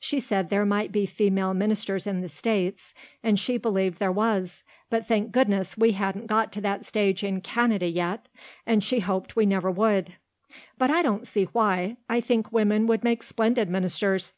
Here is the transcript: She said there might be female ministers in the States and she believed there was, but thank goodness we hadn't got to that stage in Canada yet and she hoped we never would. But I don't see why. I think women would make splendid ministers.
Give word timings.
She 0.00 0.20
said 0.20 0.48
there 0.48 0.64
might 0.64 0.90
be 0.90 1.04
female 1.04 1.52
ministers 1.52 2.06
in 2.06 2.22
the 2.22 2.30
States 2.30 2.94
and 3.22 3.38
she 3.38 3.58
believed 3.58 3.98
there 3.98 4.10
was, 4.10 4.62
but 4.88 5.06
thank 5.06 5.32
goodness 5.32 5.76
we 5.76 5.92
hadn't 5.92 6.28
got 6.28 6.50
to 6.54 6.62
that 6.62 6.86
stage 6.86 7.22
in 7.22 7.42
Canada 7.42 7.86
yet 7.86 8.26
and 8.64 8.82
she 8.82 9.00
hoped 9.00 9.36
we 9.36 9.44
never 9.44 9.70
would. 9.70 10.14
But 10.78 10.90
I 10.90 11.02
don't 11.02 11.26
see 11.26 11.44
why. 11.52 11.98
I 12.08 12.22
think 12.22 12.50
women 12.50 12.86
would 12.86 13.04
make 13.04 13.22
splendid 13.22 13.68
ministers. 13.68 14.32